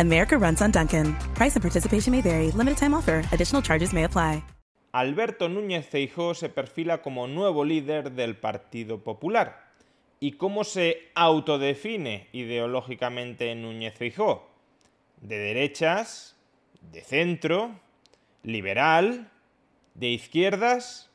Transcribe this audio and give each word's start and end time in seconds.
America 0.00 0.36
runs 0.36 0.60
on 0.60 0.70
Dunkin'. 0.70 1.14
Price 1.34 1.56
and 1.56 1.62
participation 1.62 2.12
may 2.12 2.20
vary. 2.20 2.50
Limited 2.52 2.78
time 2.78 2.94
offer. 2.94 3.24
Additional 3.32 3.62
charges 3.62 3.92
may 3.92 4.04
apply. 4.04 4.42
Alberto 4.94 5.48
Núñez 5.48 5.86
Feijóo 5.86 6.34
se 6.34 6.48
perfila 6.48 7.02
como 7.02 7.26
nuevo 7.26 7.64
líder 7.64 8.12
del 8.12 8.36
Partido 8.36 9.02
Popular. 9.02 9.72
¿Y 10.20 10.32
cómo 10.32 10.62
se 10.62 11.10
autodefine 11.16 12.28
ideológicamente 12.30 13.52
Núñez 13.56 13.94
Feijóo? 13.94 14.48
De 15.20 15.36
derechas, 15.36 16.36
de 16.92 17.00
centro, 17.00 17.80
liberal, 18.44 19.32
de 19.94 20.10
izquierdas. 20.10 21.10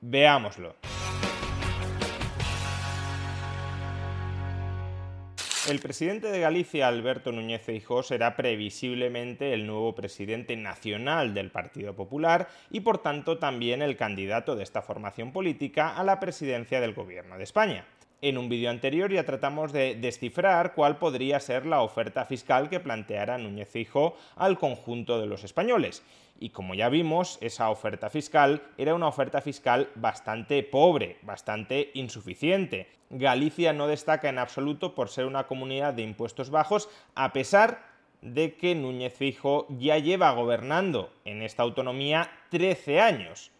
Veámoslo. 0.00 0.74
El 5.68 5.80
presidente 5.80 6.28
de 6.28 6.38
Galicia, 6.38 6.86
Alberto 6.86 7.32
Núñez 7.32 7.60
Feijóo, 7.60 8.04
será 8.04 8.36
previsiblemente 8.36 9.52
el 9.52 9.66
nuevo 9.66 9.96
presidente 9.96 10.56
nacional 10.56 11.34
del 11.34 11.50
Partido 11.50 11.92
Popular 11.96 12.46
y 12.70 12.80
por 12.80 12.98
tanto 12.98 13.38
también 13.38 13.82
el 13.82 13.96
candidato 13.96 14.54
de 14.54 14.62
esta 14.62 14.80
formación 14.80 15.32
política 15.32 15.96
a 15.96 16.04
la 16.04 16.20
presidencia 16.20 16.80
del 16.80 16.94
Gobierno 16.94 17.36
de 17.36 17.42
España. 17.42 17.84
En 18.22 18.38
un 18.38 18.48
vídeo 18.48 18.70
anterior 18.70 19.12
ya 19.12 19.24
tratamos 19.24 19.72
de 19.72 19.94
descifrar 19.94 20.74
cuál 20.74 20.96
podría 20.96 21.38
ser 21.38 21.66
la 21.66 21.82
oferta 21.82 22.24
fiscal 22.24 22.70
que 22.70 22.80
planteara 22.80 23.36
Núñez 23.36 23.68
Feijóo 23.68 24.16
al 24.36 24.58
conjunto 24.58 25.20
de 25.20 25.26
los 25.26 25.44
españoles. 25.44 26.02
Y 26.40 26.48
como 26.48 26.74
ya 26.74 26.88
vimos, 26.88 27.36
esa 27.42 27.68
oferta 27.68 28.08
fiscal 28.08 28.62
era 28.78 28.94
una 28.94 29.08
oferta 29.08 29.42
fiscal 29.42 29.90
bastante 29.96 30.62
pobre, 30.62 31.18
bastante 31.22 31.90
insuficiente. 31.92 32.88
Galicia 33.10 33.74
no 33.74 33.86
destaca 33.86 34.30
en 34.30 34.38
absoluto 34.38 34.94
por 34.94 35.10
ser 35.10 35.26
una 35.26 35.46
comunidad 35.46 35.92
de 35.92 36.02
impuestos 36.02 36.48
bajos, 36.48 36.88
a 37.14 37.34
pesar 37.34 37.82
de 38.22 38.54
que 38.56 38.74
Núñez 38.74 39.12
Feijóo 39.12 39.66
ya 39.68 39.98
lleva 39.98 40.32
gobernando 40.32 41.10
en 41.26 41.42
esta 41.42 41.62
autonomía 41.62 42.30
13 42.48 42.98
años. 42.98 43.50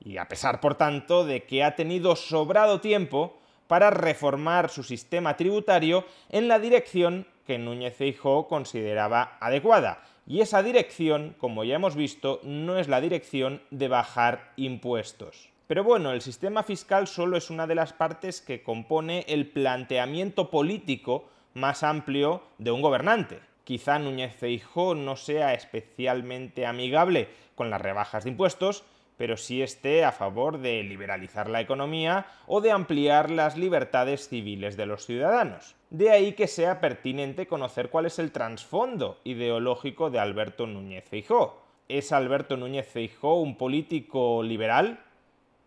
Y 0.00 0.16
a 0.16 0.26
pesar, 0.26 0.60
por 0.60 0.74
tanto, 0.74 1.26
de 1.26 1.44
que 1.44 1.62
ha 1.64 1.74
tenido 1.74 2.16
sobrado 2.16 2.80
tiempo 2.80 3.38
para 3.68 3.90
reformar 3.90 4.70
su 4.70 4.82
sistema 4.82 5.36
tributario 5.36 6.04
en 6.30 6.48
la 6.48 6.58
dirección 6.58 7.26
que 7.46 7.58
Núñez 7.58 7.96
Feijóo 7.96 8.48
consideraba 8.48 9.36
adecuada. 9.40 10.02
Y 10.26 10.40
esa 10.40 10.62
dirección, 10.62 11.36
como 11.38 11.62
ya 11.64 11.76
hemos 11.76 11.94
visto, 11.94 12.40
no 12.42 12.78
es 12.78 12.88
la 12.88 13.00
dirección 13.00 13.62
de 13.70 13.88
bajar 13.88 14.52
impuestos. 14.56 15.50
Pero 15.66 15.84
bueno, 15.84 16.12
el 16.12 16.20
sistema 16.20 16.62
fiscal 16.62 17.06
solo 17.06 17.36
es 17.36 17.50
una 17.50 17.66
de 17.66 17.74
las 17.74 17.92
partes 17.92 18.40
que 18.40 18.62
compone 18.62 19.24
el 19.28 19.48
planteamiento 19.48 20.50
político 20.50 21.28
más 21.54 21.82
amplio 21.82 22.42
de 22.58 22.70
un 22.70 22.82
gobernante. 22.82 23.40
Quizá 23.64 23.98
Núñez 23.98 24.36
Feijóo 24.36 24.94
no 24.94 25.16
sea 25.16 25.54
especialmente 25.54 26.66
amigable 26.66 27.28
con 27.56 27.70
las 27.70 27.80
rebajas 27.80 28.24
de 28.24 28.30
impuestos, 28.30 28.84
pero 29.16 29.36
sí 29.36 29.62
esté 29.62 30.04
a 30.04 30.12
favor 30.12 30.58
de 30.58 30.82
liberalizar 30.82 31.48
la 31.48 31.60
economía 31.60 32.26
o 32.46 32.60
de 32.60 32.70
ampliar 32.70 33.30
las 33.30 33.56
libertades 33.56 34.28
civiles 34.28 34.76
de 34.76 34.86
los 34.86 35.06
ciudadanos. 35.06 35.74
De 35.90 36.10
ahí 36.10 36.32
que 36.32 36.46
sea 36.46 36.80
pertinente 36.80 37.46
conocer 37.46 37.90
cuál 37.90 38.06
es 38.06 38.18
el 38.18 38.32
trasfondo 38.32 39.18
ideológico 39.24 40.10
de 40.10 40.18
Alberto 40.18 40.66
Núñez 40.66 41.04
Feijóo. 41.08 41.62
¿Es 41.88 42.12
Alberto 42.12 42.56
Núñez 42.56 42.88
Feijóo 42.88 43.40
un 43.40 43.56
político 43.56 44.42
liberal? 44.42 45.00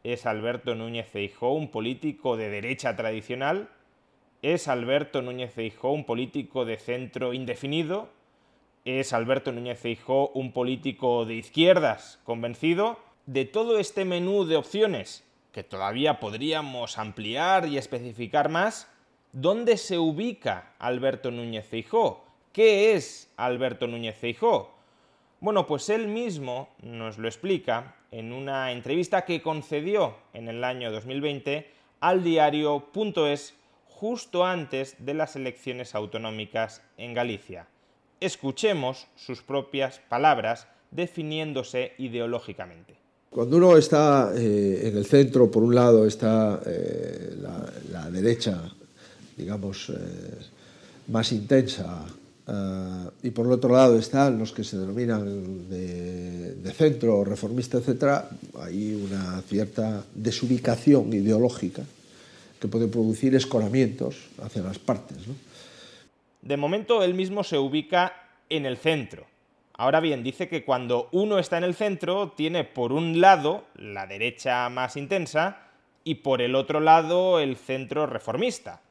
¿Es 0.04 0.26
Alberto 0.26 0.76
Núñez 0.76 1.08
Feijóo 1.08 1.54
un 1.54 1.72
político 1.72 2.38
de 2.38 2.50
derecha 2.50 2.96
tradicional? 2.96 3.70
¿Es 4.42 4.68
Alberto 4.68 5.22
Núñez 5.22 5.54
Feijóo 5.54 5.92
un 5.92 6.06
político 6.06 6.66
de 6.66 6.78
centro 6.78 7.34
indefinido? 7.34 8.10
¿Es 8.86 9.14
Alberto 9.14 9.52
Núñez 9.52 9.80
Feijóo 9.80 10.32
un 10.34 10.52
político 10.52 11.26
de 11.26 11.36
izquierdas 11.36 12.20
convencido? 12.24 13.00
De 13.30 13.46
todo 13.46 13.78
este 13.78 14.06
menú 14.06 14.46
de 14.46 14.56
opciones, 14.56 15.24
que 15.52 15.64
todavía 15.64 16.20
podríamos 16.20 16.98
ampliar 16.98 17.68
y 17.68 17.78
especificar 17.78 18.50
más, 18.50 18.90
¿dónde 19.34 19.78
se 19.78 20.00
ubica 20.00 20.74
Alberto 20.80 21.30
Núñez 21.30 21.68
Feijó? 21.68 22.26
¿Qué 22.52 22.96
es 22.96 23.32
Alberto 23.38 23.86
Núñez 23.86 24.18
Feijó? 24.18 24.74
Bueno, 25.42 25.68
pues 25.68 25.90
él 25.90 26.08
mismo 26.08 26.70
nos 26.82 27.20
lo 27.20 27.28
explica 27.28 27.98
en 28.10 28.34
una 28.34 28.72
entrevista 28.72 29.26
que 29.26 29.44
concedió 29.44 30.16
en 30.34 30.48
el 30.48 30.64
año 30.64 30.92
2020 30.92 31.72
al 32.00 32.24
diario.es 32.24 33.54
justo 33.90 34.44
antes 34.44 34.96
de 35.06 35.14
las 35.14 35.36
elecciones 35.36 35.94
autonómicas 35.94 36.84
en 36.98 37.14
Galicia. 37.14 37.68
Escuchemos 38.22 39.08
sus 39.16 39.44
propias 39.44 40.00
palabras 40.00 40.68
definiéndose 40.90 41.94
ideológicamente. 42.00 42.98
Cuando 43.30 43.58
uno 43.58 43.78
está 43.78 44.34
eh, 44.36 44.88
en 44.88 44.98
el 44.98 45.06
centro, 45.06 45.52
por 45.52 45.62
un 45.62 45.76
lado 45.76 46.06
está 46.08 46.62
eh, 46.66 47.36
la, 47.92 48.10
derecha, 48.10 48.60
digamos, 49.38 49.90
eh, 49.90 49.94
más 51.08 51.32
intensa, 51.32 52.06
y 53.22 53.30
por 53.30 53.46
el 53.46 53.52
otro 53.52 53.72
lado 53.72 54.00
están 54.00 54.40
los 54.40 54.52
que 54.52 54.64
se 54.64 54.76
denominan 54.76 55.70
de, 55.70 56.74
centro, 56.76 57.24
reformista, 57.24 57.78
etc., 57.78 58.26
hay 58.60 58.96
una 58.96 59.40
cierta 59.44 60.04
desubicación 60.16 61.14
ideológica 61.14 61.84
que 62.60 62.68
puede 62.68 62.88
producir 62.88 63.36
escoramientos 63.36 64.16
hacia 64.42 64.64
las 64.64 64.80
partes. 64.80 65.18
De 66.42 66.58
momento, 66.58 67.04
él 67.04 67.14
mismo 67.14 67.44
se 67.44 67.60
ubica 67.60 68.14
en 68.50 68.66
el 68.66 68.78
centro 68.78 69.28
Ahora 69.80 70.02
bien, 70.02 70.24
dice 70.24 70.50
que 70.50 70.66
cuando 70.66 71.08
uno 71.14 71.40
está 71.40 71.58
en 71.58 71.64
el 71.64 71.74
centro, 71.74 72.34
tiene 72.36 72.66
por 72.66 72.92
un 72.92 73.22
lado 73.22 73.64
la 73.76 74.08
derecha 74.08 74.68
más 74.68 74.98
intensa 74.98 75.70
y 76.04 76.16
por 76.16 76.42
el 76.42 76.56
otro 76.56 76.82
lado 76.82 77.40
el 77.40 77.56
centro 77.56 78.06
reformista. 78.06 78.82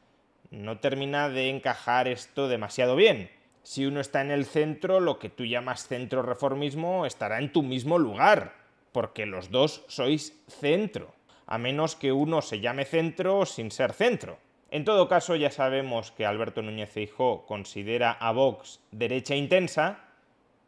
No 0.51 0.79
termina 0.79 1.29
de 1.29 1.51
encajar 1.51 2.09
esto 2.09 2.49
demasiado 2.49 2.97
bien. 2.97 3.31
Si 3.63 3.85
uno 3.85 4.01
está 4.01 4.23
en 4.23 4.31
el 4.31 4.47
centro, 4.47 4.99
lo 5.01 5.19
que 5.19 5.29
tú 5.29 5.45
llamas 5.45 5.87
centro 5.87 6.23
reformismo 6.23 7.05
estará 7.05 7.39
en 7.39 7.53
tu 7.53 7.63
mismo 7.63 7.99
lugar, 7.99 8.55
porque 8.91 9.27
los 9.27 9.51
dos 9.51 9.85
sois 9.89 10.41
centro, 10.49 11.13
a 11.47 11.59
menos 11.59 11.97
que 11.97 12.13
uno 12.13 12.41
se 12.41 12.61
llame 12.61 12.87
centro 12.87 13.45
sin 13.45 13.71
ser 13.71 13.93
centro. 13.93 14.39
En 14.71 14.87
todo 14.87 15.07
caso, 15.07 15.37
ya 15.37 15.51
sabemos 15.51 16.13
que 16.13 16.25
Alberto 16.25 16.63
Núñez 16.63 16.89
Feijóo 16.89 17.45
considera 17.45 18.13
a 18.13 18.33
Vox 18.33 18.81
derecha 18.91 19.35
intensa, 19.35 20.08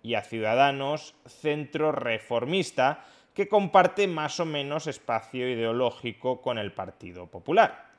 y 0.03 0.15
a 0.15 0.23
Ciudadanos 0.23 1.15
centro 1.27 1.93
reformista, 1.93 3.05
que 3.35 3.49
comparte 3.49 4.07
más 4.07 4.41
o 4.41 4.45
menos 4.45 4.87
espacio 4.87 5.49
ideológico 5.49 6.41
con 6.41 6.59
el 6.59 6.73
Partido 6.73 7.27
Popular. 7.27 7.91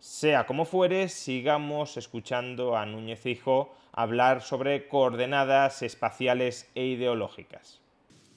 Sea 0.00 0.46
como 0.46 0.64
fuere, 0.64 1.08
sigamos 1.08 1.96
escuchando 1.96 2.76
a 2.76 2.86
Núñez 2.86 3.26
Hijo 3.26 3.74
hablar 3.92 4.42
sobre 4.42 4.86
coordenadas 4.86 5.82
espaciales 5.82 6.66
e 6.74 6.86
ideológicas. 6.86 7.80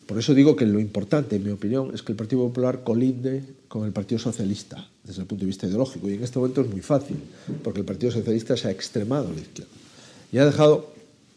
Por 0.07 0.17
eso 0.17 0.33
digo 0.33 0.55
que 0.55 0.65
lo 0.65 0.79
importante, 0.79 1.35
en 1.35 1.43
mi 1.43 1.51
opinión, 1.51 1.91
es 1.93 2.01
que 2.01 2.13
el 2.13 2.17
Partido 2.17 2.47
Popular 2.47 2.83
colinde 2.83 3.43
con 3.67 3.85
el 3.85 3.93
Partido 3.93 4.19
Socialista 4.19 4.87
desde 5.03 5.21
el 5.21 5.27
punto 5.27 5.41
de 5.41 5.47
vista 5.47 5.67
ideológico. 5.67 6.09
Y 6.09 6.15
en 6.15 6.23
este 6.23 6.39
momento 6.39 6.61
es 6.61 6.69
muy 6.69 6.81
fácil, 6.81 7.17
porque 7.63 7.81
el 7.81 7.85
Partido 7.85 8.11
Socialista 8.11 8.57
se 8.57 8.67
ha 8.67 8.71
extremado 8.71 9.29
a 9.29 9.31
la 9.31 9.39
izquierda 9.39 9.71
y 10.31 10.37
ha 10.37 10.45
dejado 10.45 10.90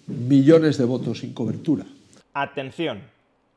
millones 0.07 0.79
de 0.79 0.85
votos 0.85 1.21
sin 1.21 1.33
cobertura. 1.35 1.85
Atención, 2.33 3.03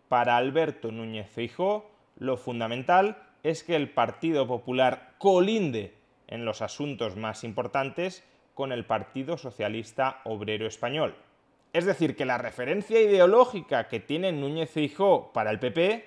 para 0.08 0.38
Alberto 0.38 0.92
Núñez 0.92 1.30
Feijóo, 1.30 1.90
lo 2.20 2.38
fundamental 2.38 3.18
es 3.44 3.64
que 3.64 3.76
el 3.76 3.90
Partido 3.90 4.48
Popular 4.48 5.16
colinde 5.18 5.94
en 6.28 6.46
los 6.46 6.62
asuntos 6.62 7.16
más 7.16 7.44
importantes 7.44 8.24
con 8.54 8.72
el 8.72 8.86
Partido 8.86 9.38
Socialista 9.38 10.22
Obrero 10.26 10.68
Español. 10.68 11.16
Es 11.74 11.86
decir, 11.86 12.16
que 12.16 12.26
la 12.26 12.38
referencia 12.38 13.00
ideológica 13.00 13.88
que 13.88 14.00
tiene 14.00 14.32
Núñez 14.32 14.70
Feijóo 14.72 15.32
para 15.32 15.52
el 15.52 15.60
PP 15.60 16.06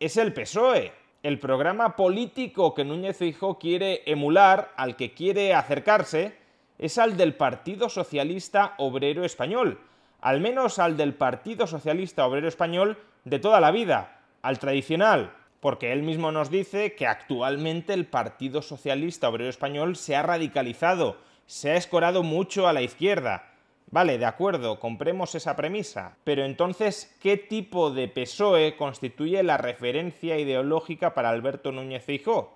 es 0.00 0.16
el 0.16 0.32
PSOE. 0.32 0.92
El 1.22 1.38
programa 1.38 1.96
político 1.96 2.74
que 2.74 2.84
Núñez 2.84 3.16
Feijóo 3.16 3.58
quiere 3.58 4.02
emular, 4.04 4.72
al 4.76 4.96
que 4.96 5.14
quiere 5.14 5.54
acercarse, 5.54 6.34
es 6.78 6.98
al 6.98 7.16
del 7.16 7.34
Partido 7.34 7.88
Socialista 7.88 8.74
Obrero 8.78 9.24
Español, 9.24 9.80
al 10.20 10.40
menos 10.40 10.78
al 10.78 10.96
del 10.96 11.14
Partido 11.14 11.66
Socialista 11.66 12.26
Obrero 12.26 12.48
Español 12.48 12.98
de 13.24 13.38
toda 13.38 13.60
la 13.60 13.70
vida, 13.70 14.20
al 14.42 14.58
tradicional, 14.58 15.32
porque 15.60 15.92
él 15.92 16.02
mismo 16.02 16.32
nos 16.32 16.50
dice 16.50 16.94
que 16.94 17.06
actualmente 17.06 17.92
el 17.92 18.06
Partido 18.06 18.62
Socialista 18.62 19.28
Obrero 19.28 19.50
Español 19.50 19.96
se 19.96 20.16
ha 20.16 20.22
radicalizado, 20.22 21.16
se 21.46 21.70
ha 21.70 21.76
escorado 21.76 22.22
mucho 22.22 22.68
a 22.68 22.72
la 22.72 22.82
izquierda. 22.82 23.52
Vale, 23.90 24.18
de 24.18 24.26
acuerdo, 24.26 24.80
compremos 24.80 25.34
esa 25.36 25.54
premisa, 25.54 26.16
pero 26.24 26.44
entonces, 26.44 27.16
¿qué 27.22 27.36
tipo 27.36 27.90
de 27.90 28.08
PSOE 28.08 28.76
constituye 28.76 29.42
la 29.44 29.58
referencia 29.58 30.38
ideológica 30.38 31.14
para 31.14 31.30
Alberto 31.30 31.70
Núñez 31.70 32.04
Feijóo? 32.04 32.52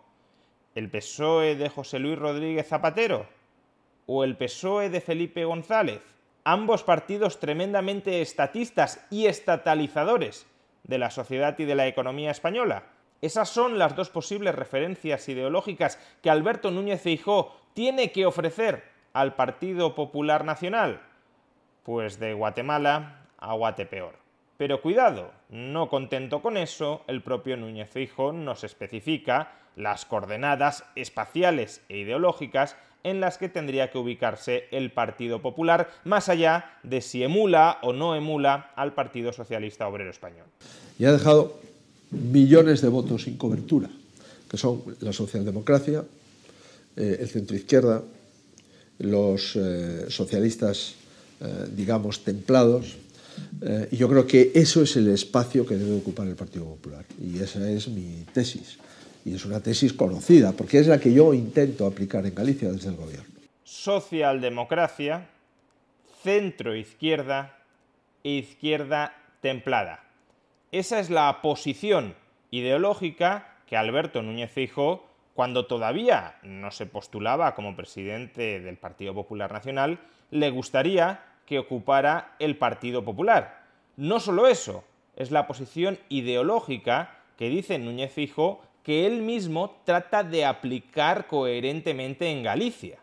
¿El 0.74 0.90
PSOE 0.90 1.54
de 1.54 1.68
José 1.68 2.00
Luis 2.00 2.18
Rodríguez 2.18 2.66
Zapatero? 2.68 3.39
¿O 4.12 4.24
el 4.24 4.36
PSOE 4.36 4.90
de 4.90 5.00
Felipe 5.00 5.44
González? 5.44 6.02
Ambos 6.42 6.82
partidos 6.82 7.38
tremendamente 7.38 8.20
estatistas 8.20 9.06
y 9.08 9.26
estatalizadores 9.26 10.48
de 10.82 10.98
la 10.98 11.10
sociedad 11.10 11.56
y 11.60 11.64
de 11.64 11.76
la 11.76 11.86
economía 11.86 12.32
española. 12.32 12.86
Esas 13.20 13.50
son 13.50 13.78
las 13.78 13.94
dos 13.94 14.10
posibles 14.10 14.56
referencias 14.56 15.28
ideológicas 15.28 15.96
que 16.24 16.28
Alberto 16.28 16.72
Núñez 16.72 17.00
Feijó 17.00 17.54
tiene 17.72 18.10
que 18.10 18.26
ofrecer 18.26 18.82
al 19.12 19.36
Partido 19.36 19.94
Popular 19.94 20.44
Nacional. 20.44 21.02
Pues 21.84 22.18
de 22.18 22.34
Guatemala 22.34 23.28
a 23.38 23.52
Guatepeor. 23.52 24.16
Pero 24.56 24.82
cuidado, 24.82 25.30
no 25.50 25.88
contento 25.88 26.42
con 26.42 26.56
eso, 26.56 27.04
el 27.06 27.22
propio 27.22 27.56
Núñez 27.56 27.88
Feijó 27.88 28.32
nos 28.32 28.64
especifica 28.64 29.52
las 29.76 30.04
coordenadas 30.04 30.84
espaciales 30.96 31.84
e 31.88 31.98
ideológicas 31.98 32.76
en 33.04 33.20
las 33.20 33.38
que 33.38 33.48
tendría 33.48 33.90
que 33.90 33.98
ubicarse 33.98 34.64
el 34.70 34.92
Partido 34.92 35.40
Popular, 35.40 35.90
más 36.04 36.28
allá 36.28 36.78
de 36.82 37.00
si 37.00 37.22
emula 37.22 37.78
o 37.82 37.92
no 37.92 38.14
emula 38.14 38.72
al 38.76 38.94
Partido 38.94 39.32
Socialista 39.32 39.88
Obrero 39.88 40.10
Español. 40.10 40.46
Y 40.98 41.04
ha 41.04 41.12
dejado 41.12 41.58
millones 42.10 42.82
de 42.82 42.88
votos 42.88 43.24
sin 43.24 43.36
cobertura, 43.36 43.88
que 44.48 44.56
son 44.56 44.82
la 45.00 45.12
socialdemocracia, 45.12 46.04
eh, 46.96 47.18
el 47.20 47.28
centroizquierda, 47.28 48.02
los 48.98 49.56
eh, 49.56 50.06
socialistas, 50.08 50.94
eh, 51.40 51.66
digamos, 51.74 52.24
templados, 52.24 52.96
y 53.90 53.96
yo 53.96 54.08
creo 54.08 54.26
que 54.26 54.52
eso 54.54 54.82
es 54.82 54.96
el 54.96 55.08
espacio 55.08 55.64
que 55.64 55.76
debe 55.76 55.96
ocupar 55.96 56.26
el 56.26 56.34
Partido 56.34 56.66
Popular. 56.66 57.06
Y 57.22 57.38
esa 57.38 57.70
es 57.70 57.88
mi 57.88 58.24
tesis. 58.34 58.76
Y 59.24 59.34
es 59.34 59.44
una 59.44 59.60
tesis 59.60 59.92
conocida, 59.92 60.52
porque 60.52 60.78
es 60.78 60.86
la 60.86 60.98
que 60.98 61.12
yo 61.12 61.34
intento 61.34 61.86
aplicar 61.86 62.24
en 62.26 62.34
Galicia 62.34 62.70
desde 62.70 62.88
el 62.88 62.96
gobierno. 62.96 63.26
Socialdemocracia, 63.64 65.28
centro-izquierda 66.22 67.58
e 68.24 68.30
izquierda 68.30 69.14
templada. 69.40 70.04
Esa 70.72 71.00
es 71.00 71.10
la 71.10 71.42
posición 71.42 72.14
ideológica 72.50 73.56
que 73.66 73.76
Alberto 73.76 74.22
Núñez 74.22 74.50
Feijóo, 74.50 75.04
cuando 75.34 75.66
todavía 75.66 76.36
no 76.42 76.70
se 76.70 76.86
postulaba 76.86 77.54
como 77.54 77.76
presidente 77.76 78.60
del 78.60 78.76
Partido 78.76 79.14
Popular 79.14 79.52
Nacional, 79.52 80.00
le 80.30 80.50
gustaría 80.50 81.24
que 81.46 81.58
ocupara 81.58 82.36
el 82.38 82.56
Partido 82.56 83.04
Popular. 83.04 83.64
No 83.96 84.20
solo 84.20 84.46
eso, 84.46 84.84
es 85.16 85.30
la 85.30 85.46
posición 85.46 85.98
ideológica 86.08 87.18
que 87.36 87.48
dice 87.48 87.78
Núñez 87.78 88.12
Feijóo 88.12 88.60
que 88.82 89.06
él 89.06 89.22
mismo 89.22 89.76
trata 89.84 90.22
de 90.22 90.44
aplicar 90.44 91.26
coherentemente 91.26 92.30
en 92.30 92.42
Galicia. 92.42 92.98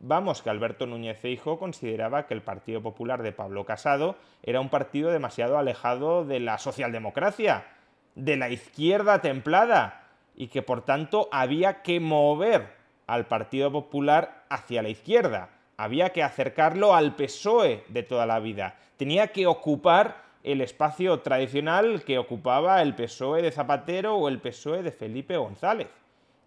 Vamos, 0.00 0.42
que 0.42 0.50
Alberto 0.50 0.86
Núñez 0.86 1.18
Feijóo 1.18 1.58
consideraba 1.58 2.26
que 2.26 2.34
el 2.34 2.42
Partido 2.42 2.80
Popular 2.82 3.22
de 3.22 3.32
Pablo 3.32 3.64
Casado 3.64 4.16
era 4.42 4.60
un 4.60 4.70
partido 4.70 5.10
demasiado 5.10 5.58
alejado 5.58 6.24
de 6.24 6.40
la 6.40 6.58
socialdemocracia, 6.58 7.66
de 8.14 8.36
la 8.36 8.48
izquierda 8.48 9.20
templada, 9.20 10.08
y 10.34 10.48
que 10.48 10.62
por 10.62 10.84
tanto 10.84 11.28
había 11.32 11.82
que 11.82 12.00
mover 12.00 12.74
al 13.06 13.26
Partido 13.26 13.70
Popular 13.70 14.44
hacia 14.48 14.82
la 14.82 14.88
izquierda, 14.88 15.50
había 15.76 16.10
que 16.10 16.22
acercarlo 16.22 16.94
al 16.94 17.14
PSOE 17.14 17.84
de 17.88 18.02
toda 18.02 18.24
la 18.24 18.40
vida, 18.40 18.76
tenía 18.96 19.28
que 19.28 19.46
ocupar 19.46 20.29
el 20.42 20.60
espacio 20.60 21.20
tradicional 21.20 22.02
que 22.04 22.18
ocupaba 22.18 22.80
el 22.82 22.94
PSOE 22.94 23.42
de 23.42 23.52
Zapatero 23.52 24.16
o 24.16 24.28
el 24.28 24.40
PSOE 24.40 24.82
de 24.82 24.92
Felipe 24.92 25.36
González. 25.36 25.88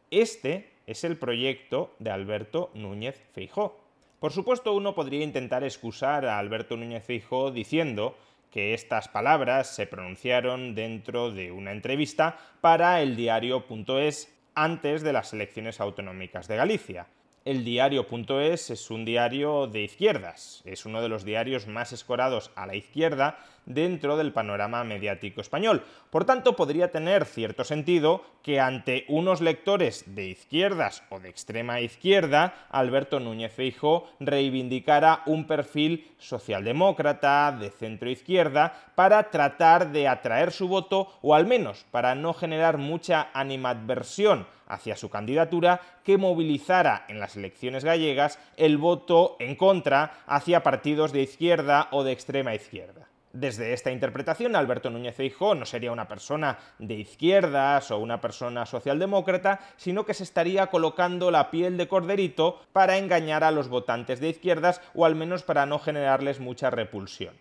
Este 0.10 0.72
es 0.88 1.04
el 1.04 1.18
proyecto 1.18 1.94
de 2.00 2.12
Alberto 2.12 2.72
Núñez 2.74 3.22
Feijó. 3.34 3.80
Por 4.19 4.31
supuesto, 4.31 4.74
uno 4.74 4.95
podría 4.95 5.24
intentar 5.24 5.63
excusar 5.63 6.25
a 6.25 6.40
Alberto 6.40 6.78
Núñez 6.78 7.04
Feijó 7.04 7.51
diciendo 7.51 8.16
que 8.51 8.74
estas 8.74 9.07
palabras 9.07 9.75
se 9.75 9.88
pronunciaron 9.88 10.75
dentro 10.75 11.31
de 11.31 11.51
una 11.51 11.72
entrevista 11.72 12.38
para 12.62 13.02
el 13.02 13.16
diario.es 13.16 14.33
antes 14.56 15.02
de 15.02 15.14
las 15.14 15.33
elecciones 15.33 15.81
autonómicas 15.81 16.47
de 16.47 16.56
Galicia. 16.56 17.07
El 17.45 17.66
diario.es 17.66 18.69
es 18.69 18.90
un 18.90 19.04
diario 19.04 19.68
de 19.68 19.81
izquierdas, 19.81 20.62
es 20.64 20.85
uno 20.85 21.02
de 21.02 21.09
los 21.09 21.26
diarios 21.26 21.68
más 21.68 21.92
escorados 21.92 22.52
a 22.56 22.66
la 22.66 22.76
izquierda 22.76 23.38
dentro 23.66 24.16
del 24.16 24.31
panorama 24.31 24.85
mediático 24.85 25.42
español. 25.42 25.83
Por 26.09 26.23
tanto, 26.23 26.56
podría 26.56 26.92
tener 26.92 27.26
cierto 27.26 27.66
sentido 27.66 28.23
que 28.44 28.62
ante 28.62 29.04
unos 29.09 29.42
lectores 29.42 30.06
de 30.16 30.28
izquierdas 30.28 31.04
o 31.09 31.19
de 31.19 31.28
extrema 31.28 31.81
izquierda, 31.81 32.68
Alberto 32.69 33.19
Núñez 33.19 33.52
Feijóo 33.52 34.07
reivindicara 34.21 35.23
un 35.26 35.45
perfil 35.45 36.14
socialdemócrata, 36.19 37.52
de 37.59 37.71
centro 37.71 38.09
izquierda, 38.09 38.73
para 38.95 39.31
tratar 39.31 39.92
de 39.92 40.07
atraer 40.07 40.54
su 40.54 40.69
voto 40.69 41.12
o 41.21 41.35
al 41.35 41.45
menos 41.45 41.85
para 41.92 42.16
no 42.16 42.33
generar 42.33 42.78
mucha 42.78 43.28
animadversión 43.33 44.47
hacia 44.73 44.95
su 44.95 45.09
candidatura 45.09 45.81
que 46.03 46.18
movilizara 46.18 47.06
en 47.07 47.19
las 47.19 47.35
elecciones 47.35 47.83
gallegas 47.83 48.39
el 48.57 48.77
voto 48.77 49.37
en 49.39 49.56
contra 49.56 50.23
hacia 50.27 50.63
partidos 50.63 51.11
de 51.11 51.21
izquierda 51.21 51.87
o 51.92 52.03
de 52.03 52.11
extrema 52.11 52.56
izquierda. 52.56 53.07
Desde 53.33 53.73
esta 53.73 53.89
interpretación, 53.89 54.56
Alberto 54.56 54.92
Núñez 54.92 55.15
Feijóo 55.15 55.56
no 55.56 55.65
sería 55.65 55.92
una 55.92 56.07
persona 56.07 56.59
de 56.77 56.94
izquierdas 56.94 57.89
o 57.89 57.97
una 57.97 58.21
persona 58.21 58.68
socialdemócrata, 58.68 59.59
sino 59.75 60.06
que 60.06 60.13
se 60.13 60.23
estaría 60.23 60.68
colocando 60.68 61.31
la 61.31 61.49
piel 61.49 61.75
de 61.75 61.87
corderito 61.87 62.61
para 62.73 62.99
engañar 62.99 63.44
a 63.44 63.49
los 63.49 63.69
votantes 63.69 64.19
de 64.19 64.30
izquierdas 64.30 64.81
o 64.94 65.03
al 65.03 65.15
menos 65.15 65.42
para 65.42 65.65
no 65.65 65.80
generarles 65.80 66.39
mucha 66.39 66.69
repulsión. 66.69 67.33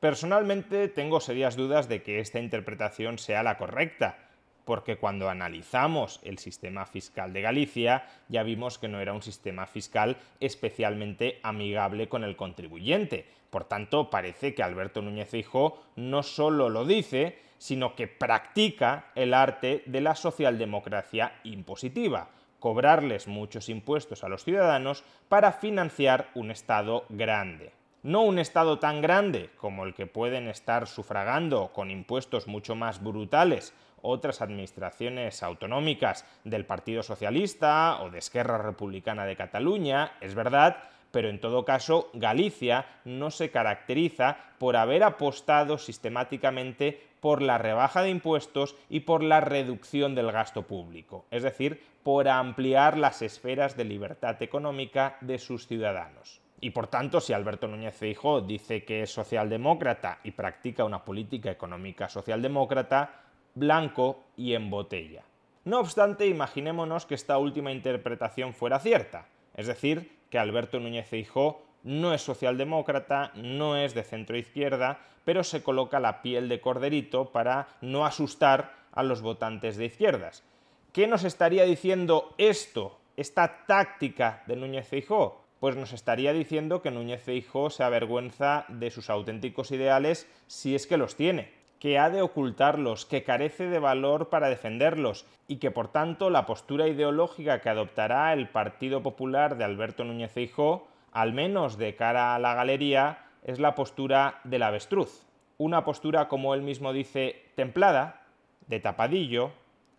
Personalmente 0.00 0.88
tengo 0.88 1.20
serias 1.20 1.54
dudas 1.54 1.88
de 1.88 2.02
que 2.02 2.18
esta 2.18 2.40
interpretación 2.40 3.18
sea 3.18 3.44
la 3.44 3.56
correcta, 3.56 4.25
porque 4.66 4.98
cuando 4.98 5.30
analizamos 5.30 6.20
el 6.24 6.38
sistema 6.38 6.84
fiscal 6.86 7.32
de 7.32 7.40
Galicia 7.40 8.04
ya 8.28 8.42
vimos 8.42 8.78
que 8.78 8.88
no 8.88 9.00
era 9.00 9.14
un 9.14 9.22
sistema 9.22 9.66
fiscal 9.66 10.16
especialmente 10.40 11.38
amigable 11.44 12.08
con 12.08 12.24
el 12.24 12.36
contribuyente. 12.36 13.26
Por 13.48 13.64
tanto, 13.64 14.10
parece 14.10 14.54
que 14.54 14.64
Alberto 14.64 15.00
Núñez 15.00 15.30
Feijóo 15.30 15.78
no 15.94 16.24
solo 16.24 16.68
lo 16.68 16.84
dice, 16.84 17.38
sino 17.58 17.94
que 17.94 18.08
practica 18.08 19.06
el 19.14 19.34
arte 19.34 19.84
de 19.86 20.00
la 20.00 20.16
socialdemocracia 20.16 21.40
impositiva, 21.44 22.28
cobrarles 22.58 23.28
muchos 23.28 23.68
impuestos 23.68 24.24
a 24.24 24.28
los 24.28 24.42
ciudadanos 24.42 25.04
para 25.28 25.52
financiar 25.52 26.28
un 26.34 26.50
Estado 26.50 27.06
grande. 27.08 27.72
no 28.02 28.22
un 28.22 28.38
Estado 28.38 28.78
tan 28.78 29.00
grande 29.00 29.50
como 29.56 29.84
el 29.84 29.92
que 29.92 30.06
pueden 30.06 30.46
estar 30.48 30.86
sufragando 30.86 31.72
con 31.72 31.90
impuestos 31.90 32.46
mucho 32.46 32.76
más 32.76 33.02
brutales 33.02 33.74
otras 34.02 34.42
administraciones 34.42 35.42
autonómicas 35.42 36.24
del 36.44 36.64
Partido 36.64 37.02
Socialista 37.02 38.02
o 38.02 38.10
de 38.10 38.18
Esquerra 38.18 38.58
Republicana 38.58 39.24
de 39.26 39.36
Cataluña, 39.36 40.12
es 40.20 40.34
verdad, 40.34 40.76
pero 41.10 41.28
en 41.30 41.40
todo 41.40 41.64
caso 41.64 42.10
Galicia 42.14 42.86
no 43.04 43.30
se 43.30 43.50
caracteriza 43.50 44.36
por 44.58 44.76
haber 44.76 45.02
apostado 45.02 45.78
sistemáticamente 45.78 47.00
por 47.20 47.42
la 47.42 47.58
rebaja 47.58 48.02
de 48.02 48.10
impuestos 48.10 48.76
y 48.88 49.00
por 49.00 49.22
la 49.22 49.40
reducción 49.40 50.14
del 50.14 50.30
gasto 50.30 50.62
público, 50.62 51.26
es 51.30 51.42
decir, 51.42 51.82
por 52.02 52.28
ampliar 52.28 52.96
las 52.96 53.22
esferas 53.22 53.76
de 53.76 53.84
libertad 53.84 54.40
económica 54.42 55.16
de 55.20 55.38
sus 55.38 55.66
ciudadanos. 55.66 56.40
Y 56.60 56.70
por 56.70 56.86
tanto, 56.86 57.20
si 57.20 57.32
Alberto 57.32 57.68
Núñez 57.68 57.94
Feijóo 57.94 58.40
dice 58.40 58.84
que 58.84 59.02
es 59.02 59.12
socialdemócrata 59.12 60.20
y 60.24 60.30
practica 60.30 60.84
una 60.84 61.04
política 61.04 61.50
económica 61.50 62.08
socialdemócrata, 62.08 63.25
blanco 63.56 64.22
y 64.36 64.54
en 64.54 64.70
botella. 64.70 65.24
No 65.64 65.80
obstante, 65.80 66.28
imaginémonos 66.28 67.06
que 67.06 67.16
esta 67.16 67.38
última 67.38 67.72
interpretación 67.72 68.54
fuera 68.54 68.78
cierta, 68.78 69.26
es 69.56 69.66
decir, 69.66 70.16
que 70.30 70.38
Alberto 70.38 70.78
Núñez 70.78 71.08
Feijóo 71.08 71.62
no 71.82 72.14
es 72.14 72.22
socialdemócrata, 72.22 73.32
no 73.34 73.76
es 73.76 73.94
de 73.94 74.04
centro 74.04 74.36
izquierda, 74.36 75.00
pero 75.24 75.42
se 75.42 75.64
coloca 75.64 75.98
la 75.98 76.22
piel 76.22 76.48
de 76.48 76.60
corderito 76.60 77.32
para 77.32 77.66
no 77.80 78.06
asustar 78.06 78.74
a 78.92 79.02
los 79.02 79.22
votantes 79.22 79.76
de 79.76 79.86
izquierdas. 79.86 80.44
¿Qué 80.92 81.08
nos 81.08 81.24
estaría 81.24 81.64
diciendo 81.64 82.34
esto, 82.38 83.00
esta 83.16 83.66
táctica 83.66 84.44
de 84.46 84.54
Núñez 84.54 84.86
Feijóo? 84.86 85.46
pues 85.60 85.76
nos 85.76 85.92
estaría 85.92 86.32
diciendo 86.32 86.82
que 86.82 86.90
Núñez 86.90 87.22
Feijóo 87.22 87.70
se 87.70 87.82
avergüenza 87.82 88.66
de 88.68 88.90
sus 88.90 89.10
auténticos 89.10 89.70
ideales 89.70 90.28
si 90.46 90.74
es 90.74 90.86
que 90.86 90.96
los 90.96 91.16
tiene, 91.16 91.50
que 91.78 91.98
ha 91.98 92.10
de 92.10 92.22
ocultarlos, 92.22 93.04
que 93.06 93.24
carece 93.24 93.68
de 93.68 93.78
valor 93.78 94.28
para 94.28 94.48
defenderlos 94.48 95.26
y 95.48 95.56
que 95.56 95.70
por 95.70 95.88
tanto 95.88 96.30
la 96.30 96.46
postura 96.46 96.88
ideológica 96.88 97.60
que 97.60 97.68
adoptará 97.68 98.32
el 98.32 98.48
Partido 98.48 99.02
Popular 99.02 99.56
de 99.56 99.64
Alberto 99.64 100.04
Núñez 100.04 100.32
Feijóo, 100.32 100.88
al 101.12 101.32
menos 101.32 101.78
de 101.78 101.94
cara 101.94 102.34
a 102.34 102.38
la 102.38 102.54
galería, 102.54 103.26
es 103.44 103.60
la 103.60 103.74
postura 103.74 104.40
del 104.44 104.62
avestruz, 104.62 105.26
una 105.58 105.84
postura 105.84 106.28
como 106.28 106.54
él 106.54 106.62
mismo 106.62 106.92
dice 106.92 107.44
templada, 107.54 108.22
de 108.66 108.80
tapadillo, 108.80 109.52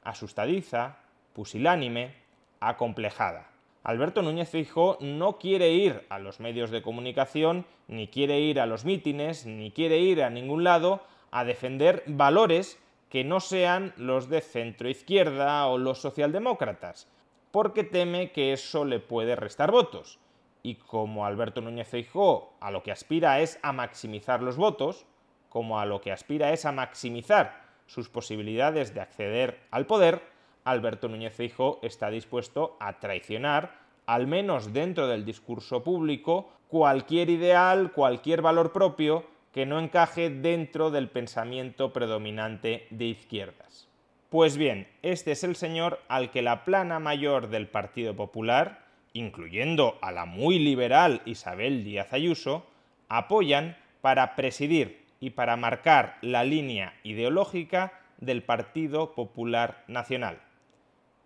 asustadiza, 0.04 0.98
pusilánime, 1.34 2.14
acomplejada. 2.60 3.50
Alberto 3.84 4.22
Núñez 4.22 4.50
Feijóo 4.50 4.98
no 5.00 5.38
quiere 5.38 5.72
ir 5.72 6.06
a 6.10 6.20
los 6.20 6.40
medios 6.42 6.72
de 6.72 6.82
comunicación, 6.82 7.66
ni 7.88 8.08
quiere 8.08 8.40
ir 8.40 8.60
a 8.60 8.66
los 8.66 8.84
mítines, 8.84 9.46
ni 9.46 9.72
quiere 9.72 10.00
ir 10.00 10.22
a 10.24 10.30
ningún 10.30 10.66
lado 10.66 11.02
a 11.32 11.44
defender 11.44 12.04
valores 12.08 12.80
que 13.10 13.24
no 13.24 13.40
sean 13.40 13.94
los 13.98 14.30
de 14.30 14.42
centro 14.42 14.90
izquierda 14.90 15.68
o 15.68 15.78
los 15.78 16.00
socialdemócratas, 16.00 17.08
porque 17.52 17.84
teme 17.84 18.32
que 18.32 18.54
eso 18.54 18.86
le 18.86 19.00
puede 19.00 19.36
restar 19.36 19.72
votos. 19.72 20.20
Y 20.64 20.76
como 20.76 21.26
Alberto 21.26 21.62
Núñez 21.62 21.88
Feijóo 21.88 22.54
a 22.60 22.72
lo 22.72 22.84
que 22.84 22.92
aspira 22.92 23.40
es 23.40 23.60
a 23.62 23.72
maximizar 23.72 24.44
los 24.44 24.58
votos, 24.58 25.06
como 25.50 25.80
a 25.80 25.86
lo 25.86 26.02
que 26.02 26.12
aspira 26.12 26.52
es 26.52 26.66
a 26.66 26.72
maximizar 26.72 27.62
sus 27.86 28.10
posibilidades 28.10 28.94
de 28.94 29.02
acceder 29.02 29.62
al 29.72 29.86
poder, 29.86 30.22
Alberto 30.66 31.08
Núñez 31.08 31.34
Feijóo 31.34 31.80
está 31.82 32.10
dispuesto 32.10 32.76
a 32.82 33.00
traicionar, 33.00 33.80
al 34.06 34.28
menos 34.28 34.74
dentro 34.74 35.08
del 35.08 35.24
discurso 35.24 35.84
público, 35.84 36.50
cualquier 36.68 37.30
ideal, 37.30 37.94
cualquier 37.94 38.42
valor 38.42 38.74
propio 38.74 39.24
que 39.58 39.66
no 39.66 39.80
encaje 39.80 40.30
dentro 40.30 40.92
del 40.92 41.10
pensamiento 41.10 41.92
predominante 41.92 42.86
de 42.92 43.06
izquierdas. 43.06 43.88
Pues 44.30 44.56
bien, 44.56 44.88
este 45.02 45.32
es 45.32 45.44
el 45.44 45.56
señor 45.56 46.00
al 46.10 46.30
que 46.30 46.44
la 46.44 46.64
plana 46.64 47.00
mayor 47.00 47.50
del 47.50 47.68
Partido 47.68 48.16
Popular, 48.16 48.86
incluyendo 49.14 49.98
a 50.04 50.12
la 50.12 50.26
muy 50.26 50.60
liberal 50.60 51.24
Isabel 51.26 51.84
Díaz 51.84 52.14
Ayuso, 52.14 52.68
apoyan 53.10 53.76
para 54.02 54.36
presidir 54.36 55.04
y 55.20 55.32
para 55.32 55.58
marcar 55.58 56.20
la 56.22 56.44
línea 56.44 56.94
ideológica 57.02 58.00
del 58.20 58.44
Partido 58.44 59.16
Popular 59.16 59.84
Nacional 59.88 60.38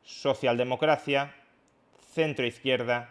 socialdemocracia, 0.03 1.35
centro-izquierda, 2.13 3.09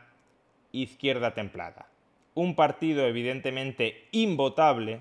izquierda 0.73 1.35
templada. 1.35 1.89
Un 2.33 2.55
partido 2.55 3.07
evidentemente 3.07 4.09
invotable 4.13 5.01